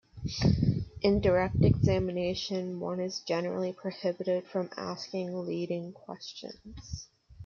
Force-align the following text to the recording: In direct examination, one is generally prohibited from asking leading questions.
In 1.03 1.21
direct 1.21 1.61
examination, 1.61 2.79
one 2.79 2.99
is 2.99 3.19
generally 3.19 3.71
prohibited 3.71 4.47
from 4.47 4.71
asking 4.75 5.45
leading 5.45 5.93
questions. 5.93 7.07